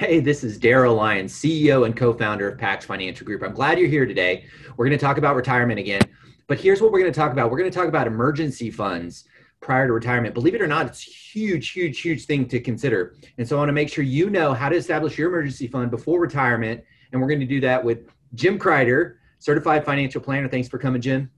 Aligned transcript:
Hey, 0.00 0.18
this 0.18 0.42
is 0.44 0.58
Daryl 0.58 0.96
Lyons, 0.96 1.30
CEO 1.30 1.84
and 1.84 1.94
co 1.94 2.14
founder 2.14 2.48
of 2.48 2.56
PAX 2.56 2.86
Financial 2.86 3.26
Group. 3.26 3.42
I'm 3.42 3.52
glad 3.52 3.78
you're 3.78 3.86
here 3.86 4.06
today. 4.06 4.46
We're 4.78 4.86
going 4.86 4.98
to 4.98 5.04
talk 5.04 5.18
about 5.18 5.36
retirement 5.36 5.78
again, 5.78 6.00
but 6.46 6.58
here's 6.58 6.80
what 6.80 6.90
we're 6.90 7.00
going 7.00 7.12
to 7.12 7.20
talk 7.20 7.32
about 7.32 7.50
we're 7.50 7.58
going 7.58 7.70
to 7.70 7.78
talk 7.78 7.86
about 7.86 8.06
emergency 8.06 8.70
funds 8.70 9.24
prior 9.60 9.86
to 9.86 9.92
retirement. 9.92 10.32
Believe 10.32 10.54
it 10.54 10.62
or 10.62 10.66
not, 10.66 10.86
it's 10.86 11.06
a 11.06 11.10
huge, 11.10 11.72
huge, 11.72 12.00
huge 12.00 12.24
thing 12.24 12.48
to 12.48 12.60
consider. 12.60 13.14
And 13.36 13.46
so 13.46 13.56
I 13.56 13.58
want 13.58 13.68
to 13.68 13.74
make 13.74 13.90
sure 13.90 14.02
you 14.02 14.30
know 14.30 14.54
how 14.54 14.70
to 14.70 14.76
establish 14.76 15.18
your 15.18 15.28
emergency 15.28 15.66
fund 15.66 15.90
before 15.90 16.18
retirement. 16.18 16.82
And 17.12 17.20
we're 17.20 17.28
going 17.28 17.40
to 17.40 17.46
do 17.46 17.60
that 17.60 17.84
with 17.84 18.08
Jim 18.34 18.58
Kreider, 18.58 19.16
certified 19.38 19.84
financial 19.84 20.22
planner. 20.22 20.48
Thanks 20.48 20.68
for 20.68 20.78
coming, 20.78 21.02
Jim. 21.02 21.30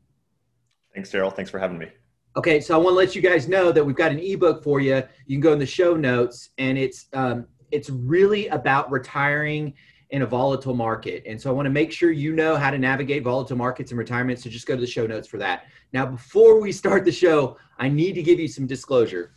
Thanks, 0.94 1.10
Daryl. 1.10 1.34
Thanks 1.34 1.50
for 1.50 1.58
having 1.58 1.78
me. 1.78 1.88
Okay, 2.36 2.60
so 2.60 2.74
I 2.74 2.76
want 2.78 2.94
to 2.94 2.98
let 2.98 3.16
you 3.16 3.22
guys 3.22 3.48
know 3.48 3.72
that 3.72 3.84
we've 3.84 3.96
got 3.96 4.12
an 4.12 4.20
ebook 4.20 4.62
for 4.62 4.78
you. 4.78 5.02
You 5.26 5.36
can 5.36 5.40
go 5.40 5.52
in 5.52 5.58
the 5.58 5.66
show 5.66 5.96
notes, 5.96 6.50
and 6.58 6.78
it's 6.78 7.06
um, 7.12 7.46
it's 7.72 7.90
really 7.90 8.48
about 8.48 8.90
retiring 8.90 9.74
in 10.10 10.22
a 10.22 10.26
volatile 10.26 10.74
market. 10.74 11.22
And 11.26 11.40
so 11.40 11.48
I 11.48 11.54
want 11.54 11.64
to 11.66 11.70
make 11.70 11.90
sure 11.90 12.10
you 12.10 12.34
know 12.34 12.54
how 12.54 12.70
to 12.70 12.78
navigate 12.78 13.24
volatile 13.24 13.56
markets 13.56 13.92
and 13.92 13.98
retirement. 13.98 14.38
So 14.38 14.50
just 14.50 14.66
go 14.66 14.74
to 14.74 14.80
the 14.80 14.86
show 14.86 15.06
notes 15.06 15.26
for 15.26 15.38
that. 15.38 15.64
Now, 15.94 16.04
before 16.04 16.60
we 16.60 16.70
start 16.70 17.06
the 17.06 17.12
show, 17.12 17.56
I 17.78 17.88
need 17.88 18.12
to 18.14 18.22
give 18.22 18.38
you 18.38 18.46
some 18.46 18.66
disclosure. 18.66 19.32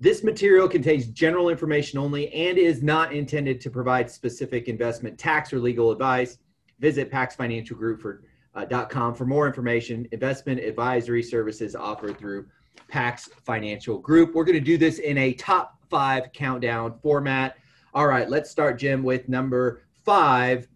This 0.00 0.24
material 0.24 0.68
contains 0.68 1.06
general 1.06 1.48
information 1.48 1.98
only 1.98 2.32
and 2.32 2.58
is 2.58 2.82
not 2.82 3.12
intended 3.12 3.60
to 3.60 3.70
provide 3.70 4.10
specific 4.10 4.66
investment, 4.66 5.16
tax, 5.16 5.52
or 5.52 5.60
legal 5.60 5.92
advice. 5.92 6.38
Visit 6.80 7.10
Pax 7.10 7.36
Financial 7.36 7.76
Group 7.76 8.00
for, 8.00 8.22
uh, 8.54 8.64
.com 8.86 9.14
for 9.14 9.26
more 9.26 9.46
information. 9.46 10.08
Investment 10.10 10.58
advisory 10.58 11.22
services 11.22 11.76
offered 11.76 12.18
through 12.18 12.46
Pax 12.88 13.28
Financial 13.44 13.98
Group. 13.98 14.34
We're 14.34 14.44
going 14.44 14.54
to 14.54 14.60
do 14.60 14.78
this 14.78 14.98
in 14.98 15.18
a 15.18 15.32
top 15.34 15.78
five 15.88 16.32
countdown 16.32 16.98
format. 17.02 17.56
All 17.94 18.06
right, 18.06 18.28
let's 18.28 18.50
start, 18.50 18.78
Jim, 18.78 19.02
with 19.02 19.28
number 19.28 19.82
five 20.04 20.68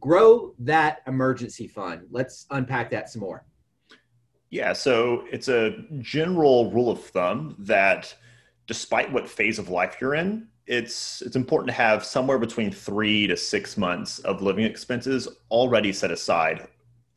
grow 0.00 0.54
that 0.58 1.02
emergency 1.06 1.68
fund. 1.68 2.06
Let's 2.10 2.46
unpack 2.50 2.90
that 2.90 3.10
some 3.10 3.20
more. 3.20 3.44
Yeah, 4.48 4.72
so 4.72 5.24
it's 5.30 5.48
a 5.48 5.76
general 6.00 6.72
rule 6.72 6.90
of 6.90 7.04
thumb 7.04 7.54
that 7.60 8.14
despite 8.66 9.12
what 9.12 9.28
phase 9.28 9.58
of 9.58 9.68
life 9.68 9.98
you're 10.00 10.14
in, 10.16 10.48
it's 10.66 11.22
it's 11.22 11.36
important 11.36 11.68
to 11.68 11.74
have 11.74 12.04
somewhere 12.04 12.38
between 12.38 12.70
3 12.70 13.26
to 13.28 13.36
6 13.36 13.76
months 13.76 14.18
of 14.20 14.42
living 14.42 14.64
expenses 14.64 15.28
already 15.50 15.92
set 15.92 16.10
aside 16.10 16.66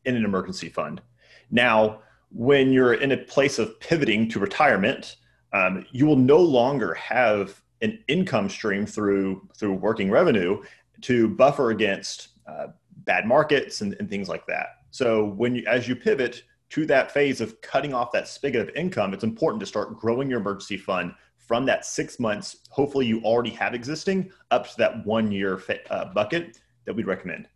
in 0.06 0.16
an 0.16 0.26
emergency 0.26 0.70
fund. 0.70 1.02
Now, 1.50 2.02
when 2.34 2.72
you're 2.72 2.96
in 2.96 3.12
a 3.12 3.18
place 3.18 3.60
of 3.60 3.80
pivoting 3.80 4.28
to 4.30 4.40
retirement, 4.40 5.18
um, 5.54 5.86
you 5.92 6.06
will 6.06 6.16
no 6.16 6.40
longer 6.40 6.94
have 6.96 7.62
an 7.82 8.04
income 8.08 8.50
stream 8.50 8.86
through 8.86 9.48
through 9.56 9.74
working 9.74 10.10
revenue 10.10 10.62
to 11.02 11.28
buffer 11.28 11.70
against 11.72 12.30
uh, 12.48 12.68
bad 13.06 13.26
markets 13.26 13.82
and, 13.82 13.96
and, 14.00 14.10
things 14.10 14.30
like 14.30 14.46
that. 14.48 14.68
So 14.92 15.26
when 15.26 15.56
you 15.56 15.64
as 15.68 15.88
you 15.88 15.96
pivot 15.96 16.44
to 16.70 16.86
that 16.88 17.12
phase 17.12 17.40
of 17.42 17.60
cutting 17.62 17.94
off 17.94 18.12
that 18.14 18.28
spigot 18.28 18.70
of 18.70 18.76
income, 18.76 19.14
it's 19.14 19.24
important 19.24 19.60
to 19.60 19.66
start 19.66 20.00
growing 20.00 20.30
your 20.30 20.40
emergency 20.40 20.78
fund 20.78 21.14
from 21.38 21.66
that 21.66 21.86
six 21.86 22.20
months. 22.20 22.58
Hopefully, 22.70 23.06
you 23.06 23.22
already 23.22 23.52
have 23.52 23.74
existing 23.74 24.32
up 24.50 24.68
to 24.70 24.78
that 24.78 25.06
one 25.06 25.32
year 25.32 25.62
uh, 25.90 26.06
bucket 26.14 26.60
that 26.86 26.96
we'd 26.96 27.06
recommend. 27.06 27.48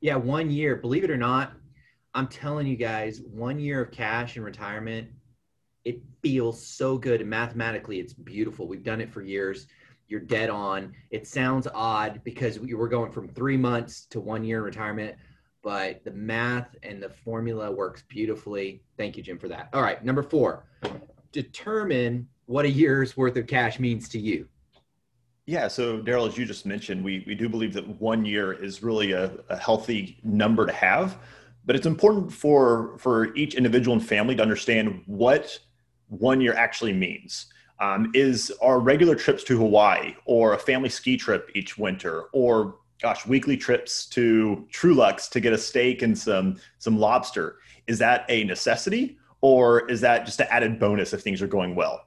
Yeah, 0.00 0.16
one 0.16 0.50
year. 0.50 0.76
Believe 0.76 1.04
it 1.04 1.10
or 1.10 1.16
not, 1.16 1.52
I'm 2.14 2.28
telling 2.28 2.66
you 2.66 2.76
guys, 2.76 3.20
one 3.20 3.58
year 3.58 3.82
of 3.82 3.90
cash 3.90 4.36
in 4.36 4.42
retirement 4.42 5.08
it 5.84 6.00
feels 6.22 6.64
so 6.64 6.96
good. 6.96 7.20
And 7.20 7.28
mathematically 7.28 7.98
it's 7.98 8.12
beautiful. 8.12 8.68
We've 8.68 8.84
done 8.84 9.00
it 9.00 9.10
for 9.10 9.20
years. 9.20 9.66
You're 10.06 10.20
dead 10.20 10.48
on. 10.48 10.92
It 11.10 11.26
sounds 11.26 11.66
odd 11.74 12.20
because 12.22 12.60
we 12.60 12.74
were 12.74 12.88
going 12.88 13.10
from 13.10 13.26
three 13.26 13.56
months 13.56 14.06
to 14.10 14.20
one 14.20 14.44
year 14.44 14.58
in 14.58 14.64
retirement 14.64 15.16
but 15.62 16.04
the 16.04 16.10
math 16.10 16.76
and 16.82 17.02
the 17.02 17.08
formula 17.08 17.70
works 17.70 18.02
beautifully. 18.08 18.82
Thank 18.96 19.16
you 19.16 19.22
jim 19.22 19.38
for 19.38 19.48
that. 19.48 19.68
All 19.72 19.82
right 19.82 20.04
number 20.04 20.22
four. 20.22 20.66
Determine 21.30 22.28
what 22.46 22.64
a 22.64 22.70
year's 22.70 23.16
worth 23.16 23.36
of 23.36 23.46
cash 23.46 23.78
means 23.78 24.08
to 24.10 24.18
you. 24.18 24.48
Yeah, 25.46 25.66
so 25.68 26.00
Daryl, 26.00 26.28
as 26.28 26.38
you 26.38 26.44
just 26.44 26.66
mentioned, 26.66 27.02
we, 27.02 27.24
we 27.26 27.34
do 27.34 27.48
believe 27.48 27.72
that 27.72 28.00
one 28.00 28.24
year 28.24 28.52
is 28.52 28.82
really 28.82 29.12
a, 29.12 29.32
a 29.48 29.56
healthy 29.56 30.18
number 30.22 30.66
to 30.66 30.72
have, 30.72 31.18
but 31.64 31.76
it's 31.76 31.86
important 31.86 32.32
for 32.32 32.96
for 32.98 33.34
each 33.34 33.54
individual 33.54 33.96
and 33.96 34.06
family 34.06 34.34
to 34.36 34.42
understand 34.42 35.02
what 35.06 35.58
one 36.08 36.40
year 36.40 36.54
actually 36.54 36.92
means. 36.92 37.46
Um, 37.80 38.12
is 38.14 38.52
our 38.62 38.78
regular 38.78 39.16
trips 39.16 39.42
to 39.44 39.58
Hawaii 39.58 40.14
or 40.24 40.52
a 40.52 40.58
family 40.58 40.88
ski 40.88 41.16
trip 41.16 41.50
each 41.54 41.76
winter 41.76 42.26
or 42.32 42.76
gosh, 43.00 43.26
weekly 43.26 43.56
trips 43.56 44.06
to 44.06 44.66
Truluck's 44.72 45.28
to 45.28 45.40
get 45.40 45.52
a 45.52 45.58
steak 45.58 46.02
and 46.02 46.16
some 46.16 46.58
some 46.78 46.98
lobster. 46.98 47.56
Is 47.88 47.98
that 47.98 48.24
a 48.28 48.44
necessity 48.44 49.18
or 49.40 49.90
is 49.90 50.00
that 50.02 50.24
just 50.24 50.40
an 50.40 50.46
added 50.50 50.78
bonus 50.78 51.12
if 51.12 51.22
things 51.22 51.42
are 51.42 51.48
going 51.48 51.74
well? 51.74 52.06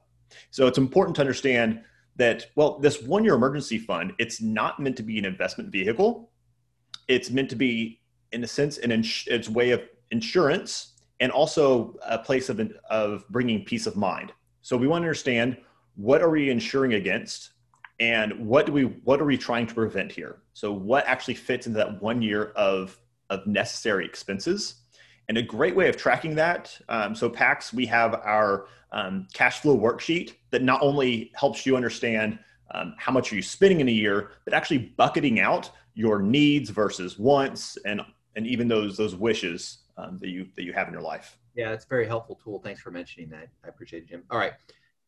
So 0.51 0.65
it's 0.67 0.77
important 0.77 1.15
to 1.17 1.21
understand 1.21 1.81
that 2.15 2.47
well, 2.55 2.79
this 2.79 3.01
one 3.01 3.23
year 3.25 3.35
emergency 3.35 3.77
fund, 3.77 4.13
it's 4.17 4.41
not 4.41 4.79
meant 4.79 4.95
to 4.97 5.03
be 5.03 5.19
an 5.19 5.25
investment 5.25 5.69
vehicle. 5.69 6.31
It's 7.07 7.29
meant 7.29 7.49
to 7.49 7.55
be, 7.55 7.99
in 8.31 8.44
a 8.44 8.47
sense, 8.47 8.78
an 8.78 8.91
ins- 8.91 9.25
its 9.28 9.50
way 9.50 9.72
of 9.72 9.81
insurance 10.12 10.94
and 11.19 11.31
also 11.31 11.96
a 12.06 12.18
place 12.18 12.50
of, 12.50 12.59
of 12.90 13.28
bringing 13.30 13.63
peace 13.63 13.88
of 13.88 13.96
mind. 13.96 14.34
So 14.62 14.75
we 14.75 14.88
want 14.88 15.03
to 15.03 15.06
understand 15.06 15.58
what 15.96 16.22
are 16.22 16.30
we 16.30 16.50
insuring 16.50 16.94
against 16.96 17.52
and 18.00 18.46
what 18.46 18.66
do 18.66 18.72
we 18.72 18.84
what 18.84 19.22
are 19.22 19.25
we 19.25 19.38
trying 19.38 19.66
to 19.66 19.74
prevent 19.74 20.12
here 20.12 20.40
so 20.53 20.72
what 20.72 21.06
actually 21.06 21.34
fits 21.34 21.68
into 21.68 21.78
that 21.78 22.02
one 22.02 22.22
year 22.22 22.52
of 22.56 22.97
of 23.30 23.46
necessary 23.47 24.06
expenses 24.06 24.81
and 25.30 25.38
a 25.38 25.42
great 25.42 25.75
way 25.75 25.88
of 25.88 25.96
tracking 25.96 26.36
that 26.36 26.78
um, 26.90 27.16
so 27.16 27.30
pax 27.30 27.72
we 27.72 27.86
have 27.86 28.16
our 28.16 28.68
um, 28.92 29.28
cash 29.34 29.62
flow 29.62 29.78
worksheet 29.78 30.34
that 30.52 30.62
not 30.62 30.81
only 30.81 31.31
helps 31.36 31.66
you 31.66 31.75
understand 31.75 32.38
um, 32.74 32.94
how 32.97 33.12
much 33.12 33.31
are 33.31 33.36
you 33.36 33.42
spending 33.42 33.80
in 33.80 33.88
a 33.88 33.92
year 33.92 34.31
but 34.44 34.53
actually 34.53 34.78
bucketing 34.97 35.40
out 35.40 35.72
your 35.95 36.22
needs 36.22 36.69
versus 36.69 37.17
wants 37.17 37.78
and 37.85 38.01
and 38.35 38.45
even 38.45 38.67
those 38.67 38.97
those 38.97 39.16
wishes 39.16 39.79
um, 39.97 40.19
that 40.19 40.29
you 40.29 40.47
that 40.56 40.63
you 40.63 40.73
have 40.73 40.88
in 40.88 40.94
your 40.94 41.01
life. 41.01 41.38
Yeah, 41.56 41.72
it's 41.72 41.85
a 41.85 41.88
very 41.88 42.06
helpful 42.06 42.39
tool. 42.44 42.59
Thanks 42.59 42.81
for 42.81 42.91
mentioning 42.91 43.29
that. 43.29 43.47
I 43.63 43.69
appreciate 43.69 44.03
it, 44.03 44.09
Jim. 44.09 44.23
All 44.29 44.38
right, 44.38 44.53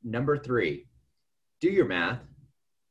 number 0.03 0.37
three, 0.37 0.87
do 1.59 1.69
your 1.69 1.85
math. 1.85 2.19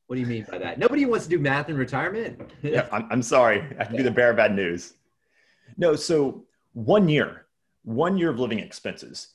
What 0.07 0.17
do 0.17 0.21
you 0.21 0.27
mean 0.27 0.47
by 0.49 0.59
that? 0.59 0.79
Nobody 0.79 1.05
wants 1.05 1.25
to 1.25 1.31
do 1.31 1.39
math 1.39 1.69
in 1.69 1.77
retirement. 1.77 2.53
yeah, 2.62 2.87
I'm, 2.93 3.09
I'm 3.11 3.23
sorry. 3.23 3.67
I 3.81 3.84
can 3.84 3.95
yeah. 3.95 3.99
be 3.99 4.03
the 4.05 4.11
bearer 4.11 4.31
of 4.31 4.37
bad 4.37 4.55
news. 4.55 4.93
No, 5.77 5.97
so 5.97 6.45
one 6.75 7.09
year, 7.09 7.47
one 7.83 8.17
year 8.17 8.31
of 8.31 8.39
living 8.39 8.61
expenses. 8.61 9.28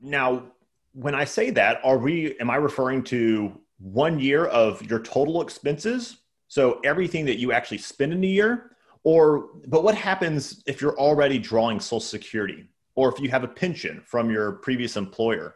Now, 0.00 0.44
when 0.92 1.14
I 1.14 1.24
say 1.24 1.50
that, 1.50 1.80
are 1.84 1.98
we? 1.98 2.38
Am 2.40 2.50
I 2.50 2.56
referring 2.56 3.04
to 3.04 3.60
one 3.78 4.18
year 4.18 4.46
of 4.46 4.82
your 4.82 5.00
total 5.00 5.42
expenses? 5.42 6.16
So 6.48 6.80
everything 6.84 7.24
that 7.26 7.38
you 7.38 7.52
actually 7.52 7.78
spend 7.78 8.12
in 8.12 8.24
a 8.24 8.26
year, 8.26 8.72
or, 9.04 9.50
but 9.66 9.84
what 9.84 9.94
happens 9.94 10.62
if 10.66 10.80
you're 10.80 10.98
already 10.98 11.38
drawing 11.38 11.78
Social 11.78 12.00
Security, 12.00 12.68
or 12.94 13.12
if 13.12 13.20
you 13.20 13.28
have 13.30 13.44
a 13.44 13.48
pension 13.48 14.02
from 14.04 14.30
your 14.30 14.52
previous 14.52 14.96
employer, 14.96 15.54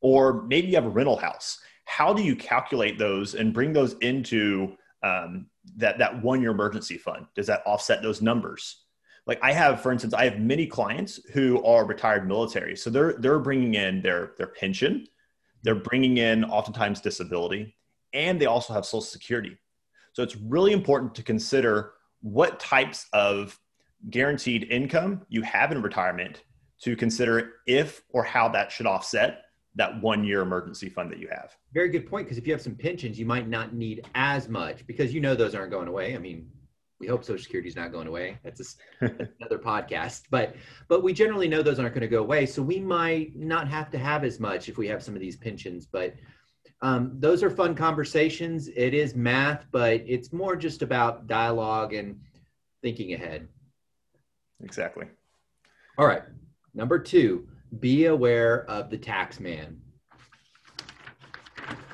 or 0.00 0.42
maybe 0.44 0.68
you 0.68 0.74
have 0.76 0.86
a 0.86 0.90
rental 0.90 1.16
house? 1.16 1.60
How 1.84 2.12
do 2.12 2.22
you 2.22 2.36
calculate 2.36 2.98
those 2.98 3.34
and 3.34 3.52
bring 3.52 3.72
those 3.72 3.94
into 3.94 4.76
um, 5.02 5.46
that 5.76 5.98
that 5.98 6.22
one 6.22 6.40
year 6.40 6.50
emergency 6.50 6.98
fund? 6.98 7.26
Does 7.34 7.46
that 7.46 7.62
offset 7.66 8.02
those 8.02 8.22
numbers? 8.22 8.84
Like 9.26 9.38
I 9.42 9.52
have, 9.52 9.82
for 9.82 9.92
instance, 9.92 10.14
I 10.14 10.24
have 10.24 10.40
many 10.40 10.66
clients 10.66 11.20
who 11.32 11.62
are 11.64 11.84
retired 11.84 12.26
military, 12.26 12.76
so 12.76 12.88
they're 12.90 13.14
they're 13.14 13.38
bringing 13.38 13.74
in 13.74 14.00
their 14.00 14.32
their 14.38 14.46
pension, 14.46 15.06
they're 15.62 15.74
bringing 15.74 16.16
in 16.16 16.44
oftentimes 16.44 17.00
disability, 17.00 17.76
and 18.12 18.40
they 18.40 18.46
also 18.46 18.72
have 18.72 18.86
Social 18.86 19.02
Security. 19.02 19.58
So 20.18 20.24
it's 20.24 20.34
really 20.34 20.72
important 20.72 21.14
to 21.14 21.22
consider 21.22 21.92
what 22.22 22.58
types 22.58 23.06
of 23.12 23.56
guaranteed 24.10 24.64
income 24.64 25.24
you 25.28 25.42
have 25.42 25.70
in 25.70 25.80
retirement 25.80 26.42
to 26.80 26.96
consider 26.96 27.52
if 27.68 28.02
or 28.08 28.24
how 28.24 28.48
that 28.48 28.72
should 28.72 28.86
offset 28.86 29.42
that 29.76 30.02
one 30.02 30.24
year 30.24 30.40
emergency 30.40 30.88
fund 30.88 31.08
that 31.12 31.20
you 31.20 31.28
have. 31.28 31.56
Very 31.72 31.88
good 31.88 32.10
point. 32.10 32.26
Because 32.26 32.36
if 32.36 32.48
you 32.48 32.52
have 32.52 32.60
some 32.60 32.74
pensions, 32.74 33.16
you 33.16 33.26
might 33.26 33.46
not 33.46 33.74
need 33.74 34.04
as 34.16 34.48
much 34.48 34.84
because 34.88 35.14
you 35.14 35.20
know 35.20 35.36
those 35.36 35.54
aren't 35.54 35.70
going 35.70 35.86
away. 35.86 36.16
I 36.16 36.18
mean, 36.18 36.50
we 36.98 37.06
hope 37.06 37.22
Social 37.22 37.40
Security 37.40 37.68
is 37.68 37.76
not 37.76 37.92
going 37.92 38.08
away. 38.08 38.38
That's, 38.42 38.60
a, 38.60 38.64
that's 39.00 39.30
another 39.40 39.60
podcast. 39.60 40.22
But 40.30 40.56
but 40.88 41.04
we 41.04 41.12
generally 41.12 41.46
know 41.46 41.62
those 41.62 41.78
aren't 41.78 41.94
going 41.94 42.02
to 42.02 42.08
go 42.08 42.24
away. 42.24 42.44
So 42.44 42.60
we 42.60 42.80
might 42.80 43.36
not 43.36 43.68
have 43.68 43.88
to 43.90 43.98
have 43.98 44.24
as 44.24 44.40
much 44.40 44.68
if 44.68 44.78
we 44.78 44.88
have 44.88 45.00
some 45.00 45.14
of 45.14 45.20
these 45.20 45.36
pensions. 45.36 45.86
But 45.86 46.16
um, 46.80 47.16
those 47.18 47.42
are 47.42 47.50
fun 47.50 47.74
conversations. 47.74 48.68
It 48.68 48.94
is 48.94 49.14
math, 49.14 49.66
but 49.70 50.02
it's 50.06 50.32
more 50.32 50.56
just 50.56 50.82
about 50.82 51.26
dialogue 51.26 51.94
and 51.94 52.20
thinking 52.82 53.14
ahead. 53.14 53.48
Exactly. 54.62 55.06
All 55.96 56.06
right. 56.06 56.22
Number 56.74 56.98
two, 56.98 57.48
be 57.80 58.06
aware 58.06 58.64
of 58.70 58.90
the 58.90 58.98
tax 58.98 59.40
man. 59.40 59.80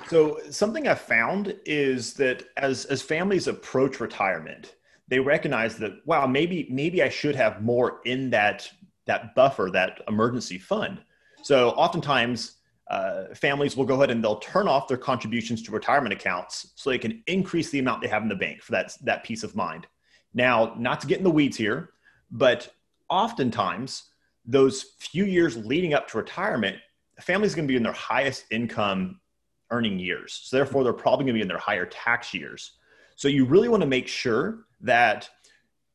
So 0.09 0.39
something 0.51 0.87
I've 0.87 1.01
found 1.01 1.57
is 1.65 2.13
that 2.15 2.45
as 2.59 2.85
as 2.87 3.01
families 3.01 3.49
approach 3.49 4.01
retirement, 4.01 4.75
they 5.09 5.19
recognize 5.19 5.77
that 5.79 5.93
wow, 6.05 6.27
maybe 6.27 6.69
maybe 6.71 7.03
I 7.03 7.09
should 7.09 7.35
have 7.35 7.63
more 7.63 8.01
in 8.05 8.31
that 8.31 8.69
that 9.07 9.35
buffer, 9.35 9.71
that 9.73 10.03
emergency 10.09 10.59
fund. 10.59 11.01
So 11.43 11.71
oftentimes 11.71 12.57
uh, 12.89 13.35
families 13.35 13.77
will 13.77 13.85
go 13.85 13.95
ahead 13.95 14.11
and 14.11 14.23
they'll 14.23 14.41
turn 14.41 14.69
off 14.69 14.89
their 14.89 14.99
contributions 14.99 15.63
to 15.63 15.73
retirement 15.73 16.13
accounts 16.13 16.73
so 16.75 16.91
they 16.91 16.99
can 16.99 17.23
increase 17.27 17.71
the 17.71 17.79
amount 17.79 18.03
they 18.03 18.09
have 18.09 18.23
in 18.23 18.29
the 18.29 18.35
bank 18.35 18.63
for 18.63 18.73
that, 18.73 18.95
that 19.03 19.25
peace 19.25 19.43
of 19.43 19.57
mind. 19.57 19.87
Now, 20.35 20.75
not 20.77 21.01
to 21.01 21.07
get 21.07 21.19
in 21.19 21.25
the 21.25 21.31
weeds 21.31 21.57
here, 21.57 21.91
but 22.31 22.69
oftentimes 23.09 24.11
those 24.45 24.83
few 24.99 25.25
years 25.25 25.57
leading 25.57 25.95
up 25.95 26.09
to 26.09 26.19
retirement, 26.19 26.77
the 27.17 27.23
family's 27.23 27.55
going 27.55 27.67
to 27.67 27.73
be 27.73 27.77
in 27.77 27.83
their 27.83 27.93
highest 27.93 28.45
income 28.51 29.21
earning 29.71 29.99
years. 29.99 30.41
So 30.45 30.57
therefore, 30.57 30.85
they're 30.85 30.93
probably 30.93 31.25
going 31.25 31.35
to 31.35 31.39
be 31.39 31.43
in 31.43 31.49
their 31.49 31.57
higher 31.59 31.87
tax 31.87 32.35
years. 32.35 32.73
So 33.17 33.29
you 33.29 33.45
really 33.45 33.69
want 33.69 33.83
to 33.83 33.87
make 33.87 34.09
sure 34.09 34.67
that 34.81 35.31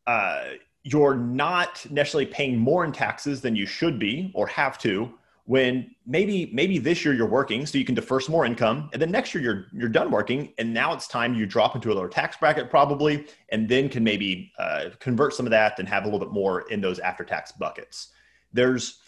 uh, 0.07 0.45
you're 0.83 1.15
not 1.15 1.85
necessarily 1.91 2.25
paying 2.25 2.57
more 2.57 2.85
in 2.85 2.91
taxes 2.91 3.41
than 3.41 3.55
you 3.55 3.65
should 3.65 3.99
be 3.99 4.31
or 4.33 4.47
have 4.47 4.79
to 4.79 5.13
when 5.49 5.89
maybe 6.05 6.51
maybe 6.53 6.77
this 6.77 7.03
year 7.03 7.11
you're 7.11 7.25
working 7.25 7.65
so 7.65 7.75
you 7.75 7.83
can 7.83 7.95
defer 7.95 8.19
some 8.19 8.31
more 8.31 8.45
income 8.45 8.87
and 8.93 9.01
then 9.01 9.09
next 9.09 9.33
year 9.33 9.43
you're 9.43 9.65
you're 9.73 9.89
done 9.89 10.11
working 10.11 10.53
and 10.59 10.71
now 10.71 10.93
it's 10.93 11.07
time 11.07 11.33
you 11.33 11.47
drop 11.47 11.73
into 11.73 11.91
a 11.91 11.95
lower 11.95 12.07
tax 12.07 12.37
bracket 12.37 12.69
probably 12.69 13.25
and 13.51 13.67
then 13.67 13.89
can 13.89 14.03
maybe 14.03 14.51
uh, 14.59 14.89
convert 14.99 15.33
some 15.33 15.47
of 15.47 15.49
that 15.49 15.79
and 15.79 15.89
have 15.89 16.03
a 16.03 16.05
little 16.05 16.19
bit 16.19 16.31
more 16.31 16.69
in 16.69 16.79
those 16.81 16.99
after 16.99 17.23
tax 17.23 17.51
buckets. 17.51 18.09
There's 18.53 18.99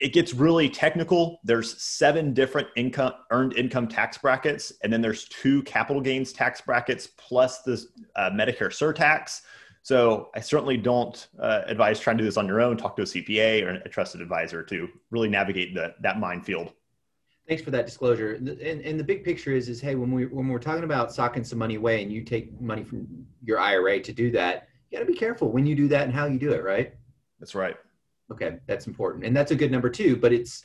it 0.00 0.12
gets 0.12 0.34
really 0.34 0.68
technical. 0.68 1.38
There's 1.44 1.80
seven 1.80 2.34
different 2.34 2.66
income 2.74 3.12
earned 3.30 3.56
income 3.56 3.86
tax 3.86 4.18
brackets 4.18 4.72
and 4.82 4.92
then 4.92 5.00
there's 5.00 5.28
two 5.28 5.62
capital 5.62 6.02
gains 6.02 6.32
tax 6.32 6.60
brackets 6.60 7.06
plus 7.16 7.62
the 7.62 7.80
uh, 8.16 8.30
medicare 8.30 8.72
surtax 8.72 9.42
so 9.82 10.30
I 10.34 10.40
certainly 10.40 10.76
don't 10.76 11.26
uh, 11.40 11.62
advise 11.66 11.98
trying 11.98 12.16
to 12.16 12.22
do 12.22 12.28
this 12.28 12.36
on 12.36 12.46
your 12.46 12.60
own. 12.60 12.76
Talk 12.76 12.94
to 12.96 13.02
a 13.02 13.04
CPA 13.04 13.64
or 13.64 13.70
a 13.84 13.88
trusted 13.88 14.20
advisor 14.20 14.62
to 14.62 14.88
really 15.10 15.28
navigate 15.28 15.74
the, 15.74 15.94
that 16.00 16.20
minefield. 16.20 16.72
Thanks 17.48 17.64
for 17.64 17.72
that 17.72 17.84
disclosure. 17.84 18.34
And, 18.34 18.48
and 18.48 18.98
the 18.98 19.04
big 19.04 19.24
picture 19.24 19.50
is, 19.50 19.68
is 19.68 19.80
hey, 19.80 19.96
when 19.96 20.12
we 20.12 20.26
when 20.26 20.46
we're 20.46 20.60
talking 20.60 20.84
about 20.84 21.12
socking 21.12 21.42
some 21.42 21.58
money 21.58 21.74
away, 21.74 22.00
and 22.00 22.12
you 22.12 22.22
take 22.22 22.58
money 22.60 22.84
from 22.84 23.26
your 23.42 23.58
IRA 23.58 24.00
to 24.00 24.12
do 24.12 24.30
that, 24.30 24.68
you 24.88 24.96
got 24.96 25.04
to 25.04 25.12
be 25.12 25.18
careful 25.18 25.50
when 25.50 25.66
you 25.66 25.74
do 25.74 25.88
that 25.88 26.02
and 26.02 26.14
how 26.14 26.26
you 26.26 26.38
do 26.38 26.52
it, 26.52 26.62
right? 26.62 26.94
That's 27.40 27.56
right. 27.56 27.74
Okay, 28.30 28.58
that's 28.68 28.86
important, 28.86 29.24
and 29.24 29.36
that's 29.36 29.50
a 29.50 29.56
good 29.56 29.72
number 29.72 29.90
two. 29.90 30.16
But 30.16 30.32
it's 30.32 30.62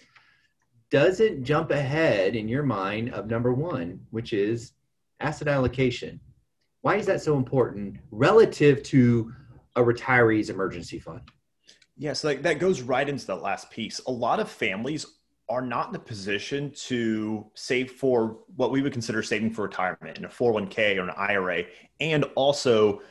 doesn't 0.91 1.43
jump 1.43 1.71
ahead 1.71 2.35
in 2.35 2.47
your 2.47 2.63
mind 2.63 3.11
of 3.11 3.27
number 3.27 3.51
one, 3.53 3.99
which 4.11 4.31
is 4.31 4.73
asset 5.19 5.47
allocation. 5.47 6.19
Why 6.81 6.95
is 6.95 7.05
that 7.07 7.21
so 7.21 7.35
important 7.35 7.97
relative 8.11 8.83
to 8.83 9.33
a 9.75 9.81
retiree's 9.81 10.49
emergency 10.49 10.99
fund? 10.99 11.21
Yes, 11.97 12.23
like 12.23 12.43
that 12.43 12.59
goes 12.59 12.81
right 12.81 13.07
into 13.07 13.25
the 13.25 13.35
last 13.35 13.71
piece. 13.71 13.99
A 14.07 14.11
lot 14.11 14.39
of 14.39 14.49
families 14.49 15.05
are 15.49 15.61
not 15.61 15.89
in 15.89 15.95
a 15.95 15.99
position 15.99 16.71
to 16.71 17.45
save 17.55 17.91
for 17.91 18.39
what 18.55 18.69
we 18.71 18.81
would 18.81 18.91
consider 18.91 19.23
saving 19.23 19.51
for 19.51 19.63
retirement 19.63 20.17
in 20.17 20.25
a 20.25 20.29
401k 20.29 20.97
or 20.97 21.03
an 21.03 21.09
IRA 21.11 21.63
and 21.99 22.25
also 22.35 23.01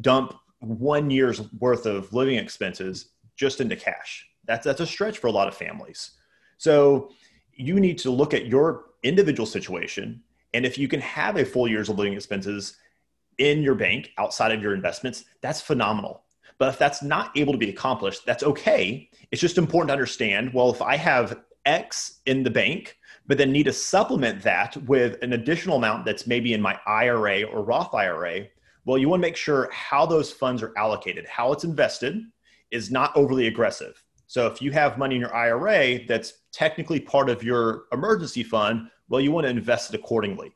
dump 0.00 0.34
one 0.60 1.10
year's 1.10 1.50
worth 1.54 1.86
of 1.86 2.12
living 2.12 2.36
expenses 2.36 3.10
just 3.36 3.60
into 3.60 3.74
cash. 3.74 4.28
That's 4.44 4.64
that's 4.64 4.80
a 4.80 4.86
stretch 4.86 5.18
for 5.18 5.28
a 5.28 5.32
lot 5.32 5.48
of 5.48 5.56
families. 5.56 6.12
So 6.58 7.10
you 7.54 7.80
need 7.80 7.98
to 7.98 8.10
look 8.10 8.34
at 8.34 8.46
your 8.46 8.84
individual 9.02 9.46
situation 9.46 10.22
and 10.54 10.66
if 10.66 10.76
you 10.76 10.86
can 10.88 11.00
have 11.00 11.36
a 11.36 11.44
full 11.44 11.66
year's 11.66 11.88
of 11.88 11.98
living 11.98 12.12
expenses 12.12 12.76
in 13.42 13.62
your 13.62 13.74
bank 13.74 14.12
outside 14.18 14.52
of 14.52 14.62
your 14.62 14.72
investments, 14.72 15.24
that's 15.40 15.60
phenomenal. 15.60 16.22
But 16.58 16.68
if 16.68 16.78
that's 16.78 17.02
not 17.02 17.36
able 17.36 17.52
to 17.52 17.58
be 17.58 17.70
accomplished, 17.70 18.24
that's 18.24 18.44
okay. 18.44 19.10
It's 19.32 19.40
just 19.40 19.58
important 19.58 19.88
to 19.88 19.94
understand 19.94 20.54
well, 20.54 20.70
if 20.70 20.80
I 20.80 20.96
have 20.96 21.40
X 21.66 22.20
in 22.26 22.44
the 22.44 22.50
bank, 22.50 22.98
but 23.26 23.38
then 23.38 23.50
need 23.50 23.64
to 23.64 23.72
supplement 23.72 24.42
that 24.42 24.76
with 24.84 25.20
an 25.22 25.32
additional 25.32 25.76
amount 25.76 26.04
that's 26.04 26.26
maybe 26.26 26.54
in 26.54 26.62
my 26.62 26.78
IRA 26.86 27.42
or 27.42 27.64
Roth 27.64 27.92
IRA, 27.94 28.46
well, 28.84 28.96
you 28.96 29.08
want 29.08 29.20
to 29.20 29.26
make 29.26 29.36
sure 29.36 29.68
how 29.72 30.06
those 30.06 30.30
funds 30.32 30.62
are 30.62 30.72
allocated, 30.76 31.26
how 31.26 31.52
it's 31.52 31.64
invested 31.64 32.22
is 32.70 32.90
not 32.90 33.16
overly 33.16 33.48
aggressive. 33.48 34.02
So 34.28 34.46
if 34.46 34.62
you 34.62 34.70
have 34.70 34.98
money 34.98 35.16
in 35.16 35.20
your 35.20 35.34
IRA 35.34 36.06
that's 36.06 36.34
technically 36.52 37.00
part 37.00 37.28
of 37.28 37.42
your 37.42 37.84
emergency 37.92 38.44
fund, 38.44 38.88
well, 39.08 39.20
you 39.20 39.32
want 39.32 39.46
to 39.46 39.50
invest 39.50 39.92
it 39.92 39.98
accordingly. 39.98 40.52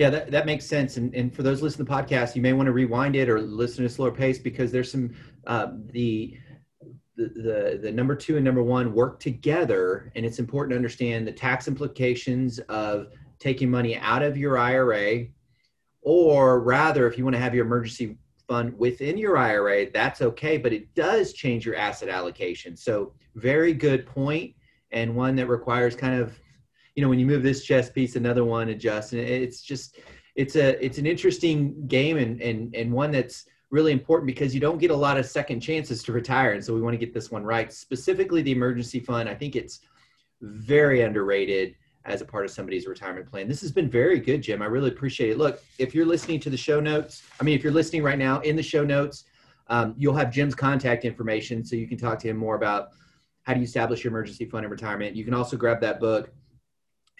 Yeah, 0.00 0.08
that, 0.08 0.30
that 0.30 0.46
makes 0.46 0.64
sense. 0.64 0.96
And, 0.96 1.14
and 1.14 1.30
for 1.30 1.42
those 1.42 1.60
listening 1.60 1.84
to 1.84 1.92
the 1.92 2.02
podcast, 2.02 2.34
you 2.34 2.40
may 2.40 2.54
want 2.54 2.68
to 2.68 2.72
rewind 2.72 3.16
it 3.16 3.28
or 3.28 3.38
listen 3.38 3.84
at 3.84 3.90
a 3.90 3.94
slower 3.94 4.10
pace 4.10 4.38
because 4.38 4.72
there's 4.72 4.90
some 4.90 5.14
uh, 5.46 5.72
the, 5.92 6.38
the 7.18 7.28
the 7.28 7.80
the 7.82 7.92
number 7.92 8.16
two 8.16 8.36
and 8.36 8.44
number 8.46 8.62
one 8.62 8.94
work 8.94 9.20
together, 9.20 10.10
and 10.16 10.24
it's 10.24 10.38
important 10.38 10.70
to 10.70 10.76
understand 10.76 11.26
the 11.26 11.32
tax 11.32 11.68
implications 11.68 12.60
of 12.70 13.08
taking 13.38 13.70
money 13.70 13.98
out 13.98 14.22
of 14.22 14.38
your 14.38 14.56
IRA, 14.56 15.26
or 16.00 16.60
rather, 16.60 17.06
if 17.06 17.18
you 17.18 17.24
want 17.24 17.36
to 17.36 17.42
have 17.42 17.54
your 17.54 17.66
emergency 17.66 18.16
fund 18.48 18.72
within 18.78 19.18
your 19.18 19.36
IRA, 19.36 19.90
that's 19.90 20.22
okay, 20.22 20.56
but 20.56 20.72
it 20.72 20.94
does 20.94 21.34
change 21.34 21.66
your 21.66 21.76
asset 21.76 22.08
allocation. 22.08 22.74
So, 22.74 23.12
very 23.34 23.74
good 23.74 24.06
point, 24.06 24.54
and 24.92 25.14
one 25.14 25.36
that 25.36 25.48
requires 25.48 25.94
kind 25.94 26.18
of 26.18 26.40
you 26.94 27.02
know 27.02 27.08
when 27.08 27.18
you 27.18 27.26
move 27.26 27.42
this 27.42 27.64
chess 27.64 27.90
piece 27.90 28.16
another 28.16 28.44
one 28.44 28.68
adjusts 28.68 29.12
and 29.12 29.20
it's 29.20 29.62
just 29.62 29.98
it's 30.36 30.56
a 30.56 30.82
it's 30.84 30.98
an 30.98 31.06
interesting 31.06 31.86
game 31.86 32.16
and 32.16 32.40
and 32.40 32.74
and 32.74 32.92
one 32.92 33.10
that's 33.10 33.46
really 33.70 33.92
important 33.92 34.26
because 34.26 34.52
you 34.52 34.60
don't 34.60 34.78
get 34.78 34.90
a 34.90 34.96
lot 34.96 35.16
of 35.16 35.24
second 35.24 35.60
chances 35.60 36.02
to 36.02 36.12
retire 36.12 36.52
and 36.52 36.64
so 36.64 36.74
we 36.74 36.80
want 36.80 36.92
to 36.92 36.98
get 36.98 37.14
this 37.14 37.30
one 37.30 37.44
right. 37.44 37.72
Specifically 37.72 38.42
the 38.42 38.52
emergency 38.52 39.00
fund 39.00 39.28
i 39.28 39.34
think 39.34 39.56
it's 39.56 39.80
very 40.42 41.02
underrated 41.02 41.74
as 42.06 42.22
a 42.22 42.24
part 42.24 42.46
of 42.46 42.50
somebody's 42.50 42.86
retirement 42.86 43.30
plan. 43.30 43.46
This 43.46 43.60
has 43.60 43.72
been 43.72 43.90
very 43.90 44.18
good 44.18 44.42
jim. 44.42 44.62
I 44.62 44.66
really 44.66 44.88
appreciate 44.88 45.30
it. 45.30 45.38
Look 45.38 45.62
if 45.78 45.94
you're 45.94 46.06
listening 46.06 46.40
to 46.40 46.50
the 46.50 46.56
show 46.56 46.80
notes 46.80 47.22
i 47.40 47.44
mean 47.44 47.56
if 47.56 47.62
you're 47.62 47.72
listening 47.72 48.02
right 48.02 48.18
now 48.18 48.40
in 48.40 48.56
the 48.56 48.62
show 48.62 48.84
notes 48.84 49.24
um, 49.68 49.94
you'll 49.96 50.16
have 50.16 50.32
jim's 50.32 50.54
contact 50.54 51.04
information 51.04 51.64
so 51.64 51.76
you 51.76 51.86
can 51.86 51.96
talk 51.96 52.18
to 52.18 52.28
him 52.28 52.36
more 52.36 52.56
about 52.56 52.88
how 53.42 53.54
do 53.54 53.60
you 53.60 53.64
establish 53.64 54.04
your 54.04 54.10
emergency 54.10 54.44
fund 54.44 54.64
in 54.64 54.70
retirement. 54.70 55.16
You 55.16 55.24
can 55.24 55.34
also 55.34 55.56
grab 55.56 55.80
that 55.80 56.00
book 56.00 56.32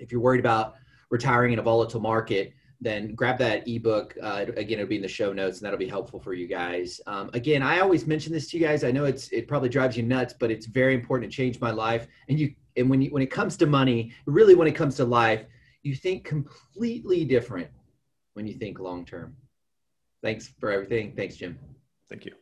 if 0.00 0.10
you're 0.12 0.20
worried 0.20 0.40
about 0.40 0.74
retiring 1.10 1.52
in 1.52 1.58
a 1.58 1.62
volatile 1.62 2.00
market, 2.00 2.52
then 2.80 3.14
grab 3.14 3.38
that 3.38 3.66
ebook. 3.68 4.16
Uh, 4.22 4.46
again, 4.56 4.78
it'll 4.78 4.88
be 4.88 4.96
in 4.96 5.02
the 5.02 5.08
show 5.08 5.32
notes, 5.32 5.58
and 5.58 5.66
that'll 5.66 5.78
be 5.78 5.88
helpful 5.88 6.18
for 6.18 6.32
you 6.32 6.46
guys. 6.46 7.00
Um, 7.06 7.30
again, 7.34 7.62
I 7.62 7.80
always 7.80 8.06
mention 8.06 8.32
this 8.32 8.50
to 8.50 8.58
you 8.58 8.66
guys. 8.66 8.84
I 8.84 8.90
know 8.90 9.04
it's 9.04 9.28
it 9.28 9.48
probably 9.48 9.68
drives 9.68 9.96
you 9.96 10.02
nuts, 10.02 10.34
but 10.38 10.50
it's 10.50 10.66
very 10.66 10.94
important 10.94 11.30
to 11.30 11.36
change 11.36 11.60
my 11.60 11.70
life. 11.70 12.08
And 12.28 12.38
you 12.38 12.54
and 12.76 12.88
when 12.88 13.02
you 13.02 13.10
when 13.10 13.22
it 13.22 13.30
comes 13.30 13.56
to 13.58 13.66
money, 13.66 14.12
really 14.26 14.54
when 14.54 14.68
it 14.68 14.74
comes 14.74 14.96
to 14.96 15.04
life, 15.04 15.44
you 15.82 15.94
think 15.94 16.24
completely 16.24 17.24
different 17.24 17.68
when 18.34 18.46
you 18.46 18.54
think 18.54 18.78
long 18.78 19.04
term. 19.04 19.36
Thanks 20.22 20.52
for 20.58 20.70
everything. 20.70 21.14
Thanks, 21.16 21.36
Jim. 21.36 21.58
Thank 22.08 22.24
you. 22.24 22.39